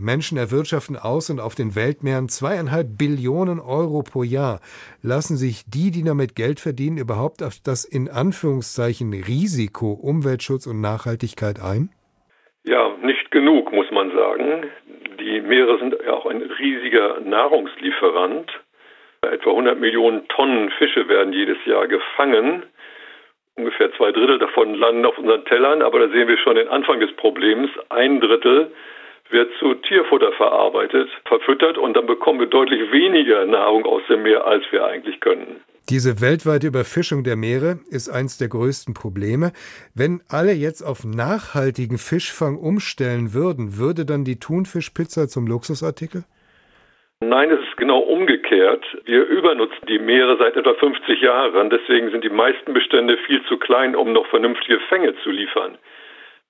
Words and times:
Menschen 0.00 0.38
erwirtschaften 0.38 0.96
aus 0.96 1.30
und 1.30 1.40
auf 1.40 1.54
den 1.54 1.74
Weltmeeren 1.74 2.28
zweieinhalb 2.28 2.98
Billionen 2.98 3.60
Euro 3.60 4.02
pro 4.02 4.22
Jahr. 4.22 4.60
Lassen 5.02 5.36
sich 5.36 5.64
die, 5.66 5.90
die 5.90 6.04
damit 6.04 6.36
Geld 6.36 6.60
verdienen, 6.60 6.98
überhaupt 6.98 7.42
auf 7.42 7.60
das 7.64 7.84
in 7.84 8.08
Anführungszeichen 8.08 9.12
Risiko 9.12 9.92
Umweltschutz 9.92 10.66
und 10.66 10.80
Nachhaltigkeit 10.80 11.60
ein? 11.60 11.90
Ja, 12.64 12.90
nicht 13.02 13.30
genug, 13.30 13.72
muss 13.72 13.90
man 13.90 14.10
sagen. 14.10 14.64
Die 15.20 15.40
Meere 15.40 15.78
sind 15.78 15.94
ja 16.04 16.12
auch 16.12 16.26
ein 16.26 16.42
riesiger 16.42 17.20
Nahrungslieferant. 17.20 18.50
Etwa 19.22 19.50
100 19.50 19.78
Millionen 19.78 20.26
Tonnen 20.28 20.70
Fische 20.70 21.08
werden 21.08 21.32
jedes 21.32 21.58
Jahr 21.64 21.86
gefangen. 21.88 22.64
Ungefähr 23.56 23.90
zwei 23.96 24.12
Drittel 24.12 24.38
davon 24.38 24.74
landen 24.74 25.06
auf 25.06 25.16
unseren 25.16 25.44
Tellern, 25.46 25.80
aber 25.80 26.00
da 26.00 26.08
sehen 26.08 26.28
wir 26.28 26.36
schon 26.38 26.56
den 26.56 26.68
Anfang 26.68 27.00
des 27.00 27.14
Problems. 27.16 27.70
Ein 27.88 28.20
Drittel 28.20 28.70
wird 29.30 29.50
zu 29.58 29.74
Tierfutter 29.74 30.32
verarbeitet, 30.32 31.08
verfüttert 31.26 31.78
und 31.78 31.94
dann 31.94 32.06
bekommen 32.06 32.40
wir 32.40 32.46
deutlich 32.46 32.92
weniger 32.92 33.44
Nahrung 33.46 33.84
aus 33.84 34.02
dem 34.08 34.22
Meer, 34.22 34.46
als 34.46 34.64
wir 34.70 34.84
eigentlich 34.84 35.20
können. 35.20 35.60
Diese 35.88 36.20
weltweite 36.20 36.66
Überfischung 36.66 37.22
der 37.22 37.36
Meere 37.36 37.78
ist 37.90 38.08
eines 38.08 38.38
der 38.38 38.48
größten 38.48 38.92
Probleme. 38.92 39.52
Wenn 39.94 40.20
alle 40.28 40.50
jetzt 40.52 40.82
auf 40.82 41.04
nachhaltigen 41.04 41.98
Fischfang 41.98 42.56
umstellen 42.56 43.34
würden, 43.34 43.78
würde 43.78 44.04
dann 44.04 44.24
die 44.24 44.40
Thunfischpizza 44.40 45.28
zum 45.28 45.46
Luxusartikel? 45.46 46.24
Nein, 47.20 47.50
es 47.50 47.60
ist 47.60 47.76
genau 47.76 48.00
umgekehrt. 48.00 48.84
Wir 49.04 49.24
übernutzen 49.26 49.86
die 49.88 50.00
Meere 50.00 50.36
seit 50.38 50.56
etwa 50.56 50.74
50 50.74 51.20
Jahren. 51.22 51.70
Deswegen 51.70 52.10
sind 52.10 52.24
die 52.24 52.30
meisten 52.30 52.74
Bestände 52.74 53.16
viel 53.24 53.42
zu 53.44 53.56
klein, 53.56 53.94
um 53.94 54.12
noch 54.12 54.26
vernünftige 54.26 54.80
Fänge 54.88 55.14
zu 55.22 55.30
liefern. 55.30 55.78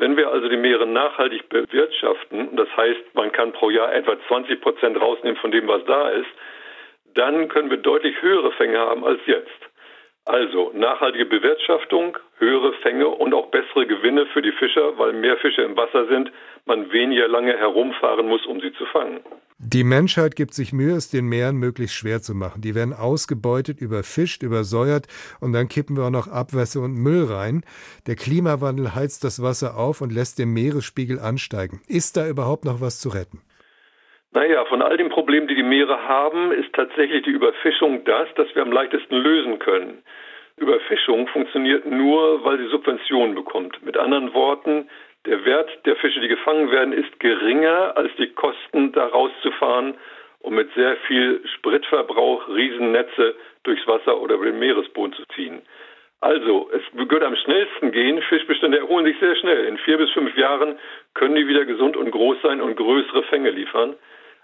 Wenn 0.00 0.16
wir 0.16 0.30
also 0.30 0.48
die 0.48 0.56
Meere 0.56 0.86
nachhaltig 0.86 1.50
bewirtschaften, 1.50 2.56
das 2.56 2.74
heißt, 2.74 3.14
man 3.14 3.30
kann 3.32 3.52
pro 3.52 3.68
Jahr 3.68 3.92
etwa 3.92 4.16
20 4.28 4.58
Prozent 4.62 4.98
rausnehmen 4.98 5.36
von 5.36 5.50
dem, 5.50 5.68
was 5.68 5.84
da 5.84 6.08
ist, 6.08 6.30
dann 7.12 7.48
können 7.48 7.68
wir 7.68 7.76
deutlich 7.76 8.22
höhere 8.22 8.50
Fänge 8.52 8.78
haben 8.78 9.04
als 9.04 9.20
jetzt. 9.26 9.60
Also 10.24 10.72
nachhaltige 10.72 11.26
Bewirtschaftung, 11.26 12.16
höhere 12.38 12.72
Fänge 12.80 13.08
und 13.08 13.34
auch 13.34 13.48
bessere 13.48 13.86
Gewinne 13.86 14.24
für 14.32 14.40
die 14.40 14.52
Fischer, 14.52 14.96
weil 14.96 15.12
mehr 15.12 15.36
Fische 15.36 15.60
im 15.60 15.76
Wasser 15.76 16.06
sind, 16.06 16.32
man 16.64 16.90
weniger 16.90 17.28
lange 17.28 17.54
herumfahren 17.54 18.26
muss, 18.26 18.46
um 18.46 18.58
sie 18.62 18.72
zu 18.72 18.86
fangen. 18.86 19.20
Die 19.72 19.84
Menschheit 19.84 20.34
gibt 20.34 20.52
sich 20.52 20.72
Mühe, 20.72 20.96
es 20.96 21.12
den 21.12 21.26
Meeren 21.28 21.54
möglichst 21.54 21.94
schwer 21.94 22.20
zu 22.20 22.34
machen. 22.34 22.60
Die 22.60 22.74
werden 22.74 22.92
ausgebeutet, 22.92 23.80
überfischt, 23.80 24.42
übersäuert 24.42 25.06
und 25.40 25.52
dann 25.52 25.68
kippen 25.68 25.96
wir 25.96 26.06
auch 26.06 26.10
noch 26.10 26.26
Abwässer 26.26 26.80
und 26.80 26.94
Müll 26.94 27.26
rein. 27.30 27.62
Der 28.08 28.16
Klimawandel 28.16 28.96
heizt 28.96 29.22
das 29.22 29.40
Wasser 29.40 29.78
auf 29.78 30.00
und 30.00 30.12
lässt 30.12 30.40
den 30.40 30.52
Meeresspiegel 30.52 31.20
ansteigen. 31.20 31.82
Ist 31.86 32.16
da 32.16 32.26
überhaupt 32.26 32.64
noch 32.64 32.80
was 32.80 33.00
zu 33.00 33.10
retten? 33.10 33.42
Naja, 34.32 34.64
von 34.64 34.82
all 34.82 34.96
den 34.96 35.08
Problemen, 35.08 35.46
die 35.46 35.54
die 35.54 35.62
Meere 35.62 36.02
haben, 36.02 36.50
ist 36.50 36.72
tatsächlich 36.72 37.22
die 37.22 37.30
Überfischung 37.30 38.02
das, 38.04 38.26
das 38.34 38.48
wir 38.56 38.62
am 38.62 38.72
leichtesten 38.72 39.14
lösen 39.14 39.60
können. 39.60 40.02
Überfischung 40.56 41.28
funktioniert 41.28 41.86
nur, 41.86 42.44
weil 42.44 42.58
sie 42.58 42.68
Subventionen 42.70 43.36
bekommt. 43.36 43.80
Mit 43.84 43.96
anderen 43.96 44.34
Worten, 44.34 44.90
der 45.26 45.44
Wert 45.44 45.70
der 45.86 45.96
Fische, 45.96 46.20
die 46.20 46.28
gefangen 46.28 46.70
werden, 46.70 46.92
ist 46.92 47.20
geringer 47.20 47.96
als 47.96 48.10
die 48.16 48.32
Kosten, 48.32 48.92
da 48.92 49.06
rauszufahren 49.06 49.94
und 50.40 50.54
mit 50.54 50.72
sehr 50.74 50.96
viel 51.06 51.42
Spritverbrauch 51.56 52.48
Riesennetze 52.48 53.34
durchs 53.62 53.86
Wasser 53.86 54.20
oder 54.20 54.36
über 54.36 54.46
den 54.46 54.58
Meeresboden 54.58 55.12
zu 55.14 55.22
ziehen. 55.34 55.62
Also, 56.22 56.70
es 56.72 56.82
würde 56.92 57.26
am 57.26 57.36
schnellsten 57.36 57.92
gehen. 57.92 58.20
Fischbestände 58.22 58.78
erholen 58.78 59.06
sich 59.06 59.18
sehr 59.20 59.36
schnell. 59.36 59.64
In 59.64 59.78
vier 59.78 59.96
bis 59.96 60.10
fünf 60.10 60.36
Jahren 60.36 60.78
können 61.14 61.34
die 61.34 61.46
wieder 61.46 61.64
gesund 61.64 61.96
und 61.96 62.10
groß 62.10 62.36
sein 62.42 62.60
und 62.60 62.76
größere 62.76 63.22
Fänge 63.24 63.50
liefern. 63.50 63.96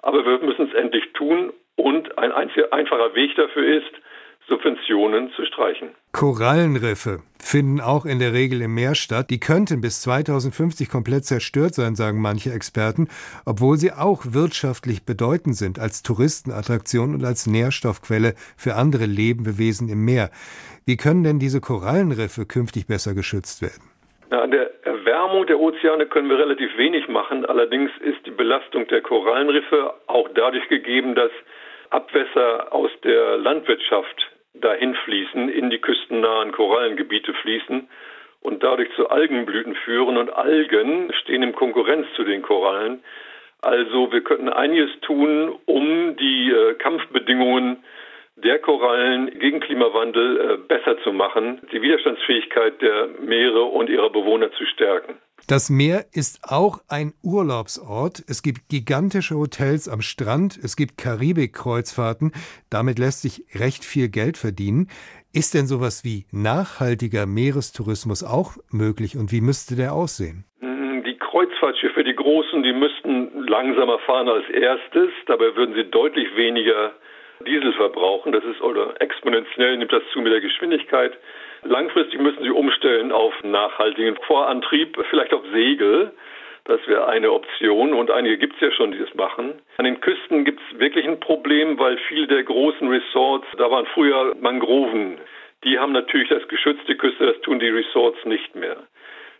Aber 0.00 0.24
wir 0.24 0.38
müssen 0.38 0.68
es 0.68 0.74
endlich 0.74 1.12
tun 1.12 1.52
und 1.76 2.18
ein 2.18 2.32
einfacher 2.32 3.14
Weg 3.14 3.36
dafür 3.36 3.64
ist, 3.64 3.92
Subventionen 4.50 5.30
zu 5.36 5.44
streichen. 5.46 5.90
Korallenriffe 6.12 7.20
finden 7.38 7.80
auch 7.80 8.04
in 8.04 8.18
der 8.18 8.32
Regel 8.32 8.60
im 8.62 8.74
Meer 8.74 8.96
statt. 8.96 9.30
Die 9.30 9.38
könnten 9.38 9.80
bis 9.80 10.02
2050 10.02 10.90
komplett 10.90 11.24
zerstört 11.24 11.74
sein, 11.74 11.94
sagen 11.94 12.20
manche 12.20 12.50
Experten, 12.50 13.08
obwohl 13.46 13.76
sie 13.76 13.92
auch 13.92 14.22
wirtschaftlich 14.34 15.06
bedeutend 15.06 15.54
sind 15.56 15.78
als 15.78 16.02
Touristenattraktion 16.02 17.14
und 17.14 17.24
als 17.24 17.46
Nährstoffquelle 17.46 18.34
für 18.58 18.74
andere 18.74 19.06
Lebewesen 19.06 19.88
im 19.88 20.04
Meer. 20.04 20.30
Wie 20.84 20.96
können 20.96 21.22
denn 21.22 21.38
diese 21.38 21.60
Korallenriffe 21.60 22.44
künftig 22.44 22.88
besser 22.88 23.14
geschützt 23.14 23.62
werden? 23.62 23.88
Na, 24.30 24.42
an 24.42 24.50
der 24.50 24.70
Erwärmung 24.84 25.46
der 25.46 25.60
Ozeane 25.60 26.06
können 26.06 26.28
wir 26.28 26.38
relativ 26.38 26.76
wenig 26.76 27.08
machen. 27.08 27.46
Allerdings 27.46 27.90
ist 28.00 28.26
die 28.26 28.32
Belastung 28.32 28.86
der 28.88 29.00
Korallenriffe 29.00 29.94
auch 30.08 30.28
dadurch 30.34 30.68
gegeben, 30.68 31.14
dass 31.14 31.30
Abwässer 31.90 32.72
aus 32.72 32.90
der 33.02 33.38
Landwirtschaft 33.38 34.29
dahin 34.60 34.94
fließen, 34.94 35.48
in 35.48 35.70
die 35.70 35.78
küstennahen 35.78 36.52
Korallengebiete 36.52 37.32
fließen 37.34 37.88
und 38.40 38.62
dadurch 38.62 38.90
zu 38.96 39.08
Algenblüten 39.08 39.74
führen. 39.74 40.16
Und 40.16 40.30
Algen 40.30 41.12
stehen 41.22 41.42
in 41.42 41.52
Konkurrenz 41.54 42.06
zu 42.16 42.24
den 42.24 42.42
Korallen. 42.42 43.02
Also 43.62 44.10
wir 44.12 44.22
könnten 44.22 44.48
einiges 44.48 44.90
tun, 45.00 45.54
um 45.66 46.16
die 46.16 46.50
äh, 46.50 46.74
Kampfbedingungen 46.74 47.84
der 48.36 48.58
Korallen 48.58 49.38
gegen 49.38 49.60
Klimawandel 49.60 50.40
äh, 50.40 50.56
besser 50.56 50.98
zu 51.02 51.12
machen, 51.12 51.60
die 51.72 51.82
Widerstandsfähigkeit 51.82 52.80
der 52.80 53.08
Meere 53.20 53.64
und 53.64 53.90
ihrer 53.90 54.10
Bewohner 54.10 54.50
zu 54.52 54.64
stärken. 54.66 55.18
Das 55.46 55.70
Meer 55.70 56.06
ist 56.12 56.40
auch 56.44 56.78
ein 56.88 57.12
Urlaubsort. 57.22 58.22
Es 58.28 58.42
gibt 58.42 58.68
gigantische 58.68 59.36
Hotels 59.36 59.88
am 59.88 60.00
Strand, 60.00 60.58
es 60.62 60.76
gibt 60.76 60.96
Karibik-Kreuzfahrten. 60.96 62.32
Damit 62.70 62.98
lässt 62.98 63.22
sich 63.22 63.44
recht 63.54 63.84
viel 63.84 64.08
Geld 64.08 64.36
verdienen. 64.36 64.88
Ist 65.32 65.54
denn 65.54 65.66
sowas 65.66 66.04
wie 66.04 66.26
nachhaltiger 66.32 67.26
Meerestourismus 67.26 68.24
auch 68.24 68.56
möglich 68.70 69.16
und 69.16 69.32
wie 69.32 69.40
müsste 69.40 69.76
der 69.76 69.92
aussehen? 69.92 70.44
Hm, 70.60 71.04
die 71.04 71.16
Kreuzfahrtschiffe, 71.18 72.04
die 72.04 72.14
großen, 72.14 72.62
die 72.62 72.72
müssten 72.72 73.46
langsamer 73.46 73.98
fahren 74.00 74.28
als 74.28 74.48
erstes. 74.50 75.10
Dabei 75.26 75.54
würden 75.56 75.74
sie 75.74 75.90
deutlich 75.90 76.34
weniger 76.36 76.92
Diesel 77.46 77.72
verbrauchen. 77.72 78.32
Das 78.32 78.44
ist 78.44 78.60
oder 78.60 79.00
exponentiell 79.00 79.76
nimmt 79.76 79.92
das 79.92 80.02
zu 80.12 80.20
mit 80.20 80.32
der 80.32 80.40
Geschwindigkeit. 80.40 81.16
Langfristig 81.62 82.20
müssen 82.20 82.42
sie 82.42 82.50
umstellen 82.50 83.12
auf 83.12 83.34
nachhaltigen 83.42 84.16
Vorantrieb, 84.26 84.98
vielleicht 85.10 85.34
auf 85.34 85.42
Segel. 85.52 86.12
Das 86.64 86.86
wäre 86.86 87.08
eine 87.08 87.32
Option 87.32 87.94
und 87.94 88.10
einige 88.10 88.38
gibt 88.38 88.54
es 88.54 88.60
ja 88.60 88.70
schon, 88.72 88.92
die 88.92 88.98
das 88.98 89.14
machen. 89.14 89.54
An 89.78 89.84
den 89.84 90.00
Küsten 90.00 90.44
gibt 90.44 90.60
es 90.60 90.78
wirklich 90.78 91.06
ein 91.06 91.20
Problem, 91.20 91.78
weil 91.78 91.98
viele 92.08 92.26
der 92.26 92.44
großen 92.44 92.88
Resorts, 92.88 93.46
da 93.56 93.70
waren 93.70 93.86
früher 93.86 94.36
Mangroven. 94.40 95.18
Die 95.64 95.78
haben 95.78 95.92
natürlich 95.92 96.28
das 96.28 96.46
geschützte 96.48 96.96
Küste, 96.96 97.26
das 97.26 97.40
tun 97.40 97.60
die 97.60 97.68
Resorts 97.68 98.24
nicht 98.24 98.54
mehr. 98.54 98.76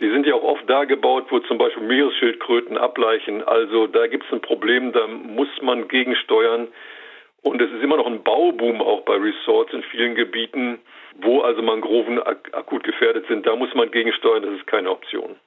Die 0.00 0.10
sind 0.10 0.26
ja 0.26 0.34
auch 0.34 0.42
oft 0.42 0.68
da 0.68 0.84
gebaut, 0.84 1.26
wo 1.30 1.38
zum 1.40 1.58
Beispiel 1.58 1.84
Meeresschildkröten 1.84 2.76
ableichen. 2.76 3.44
Also 3.44 3.86
da 3.86 4.06
gibt 4.06 4.24
es 4.24 4.32
ein 4.32 4.40
Problem, 4.40 4.92
da 4.92 5.06
muss 5.06 5.48
man 5.60 5.86
gegensteuern. 5.88 6.68
Und 7.42 7.60
es 7.60 7.70
ist 7.72 7.82
immer 7.82 7.96
noch 7.96 8.06
ein 8.06 8.22
Bauboom 8.22 8.80
auch 8.80 9.02
bei 9.02 9.16
Resorts 9.16 9.72
in 9.72 9.82
vielen 9.84 10.14
Gebieten, 10.14 10.78
wo 11.20 11.40
also 11.40 11.60
Mangroven 11.60 12.22
ak 12.22 12.50
akut 12.52 12.84
gefährdet 12.84 13.26
sind. 13.26 13.46
Da 13.46 13.56
muss 13.56 13.74
man 13.74 13.90
gegensteuern, 13.90 14.42
das 14.42 14.54
ist 14.54 14.66
keine 14.66 14.90
Option. 14.90 15.36